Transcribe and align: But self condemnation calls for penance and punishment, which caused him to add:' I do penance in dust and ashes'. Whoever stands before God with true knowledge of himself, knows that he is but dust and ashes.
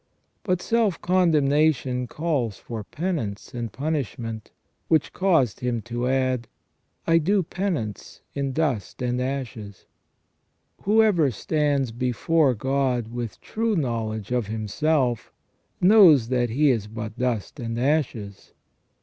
But 0.41 0.63
self 0.63 0.99
condemnation 0.99 2.07
calls 2.07 2.57
for 2.57 2.83
penance 2.83 3.53
and 3.53 3.71
punishment, 3.71 4.49
which 4.87 5.13
caused 5.13 5.59
him 5.59 5.83
to 5.83 6.07
add:' 6.07 6.47
I 7.05 7.19
do 7.19 7.43
penance 7.43 8.21
in 8.33 8.51
dust 8.51 9.03
and 9.03 9.21
ashes'. 9.21 9.85
Whoever 10.85 11.29
stands 11.29 11.91
before 11.91 12.55
God 12.55 13.09
with 13.13 13.39
true 13.41 13.75
knowledge 13.75 14.31
of 14.31 14.47
himself, 14.47 15.31
knows 15.79 16.29
that 16.29 16.49
he 16.49 16.71
is 16.71 16.87
but 16.87 17.19
dust 17.19 17.59
and 17.59 17.79
ashes. 17.79 18.53